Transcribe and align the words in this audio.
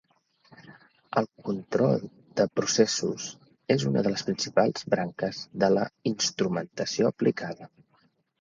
El 1.19 1.27
control 1.49 2.01
de 2.41 2.47
processos 2.61 3.27
és 3.77 3.87
una 3.91 4.05
de 4.07 4.15
les 4.15 4.25
principals 4.31 4.89
branques 4.95 5.45
de 5.65 5.71
la 5.77 5.87
instrumentació 6.15 7.13
aplicada. 7.15 7.71